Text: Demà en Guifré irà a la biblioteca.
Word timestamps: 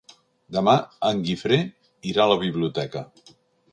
Demà 0.55 0.73
en 1.11 1.21
Guifré 1.29 1.59
irà 2.13 2.25
a 2.25 2.31
la 2.33 2.39
biblioteca. 2.45 3.05